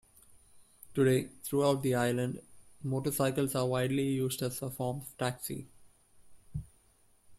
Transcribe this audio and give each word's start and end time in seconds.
Today 0.95 1.29
throughout 1.43 1.83
the 1.83 1.93
island, 1.93 2.41
motorcycles 2.81 3.53
are 3.53 3.67
widely 3.67 4.01
used 4.09 4.41
as 4.41 4.59
a 4.63 4.71
form 4.71 5.01
of 5.01 5.15
taxi. 5.15 5.67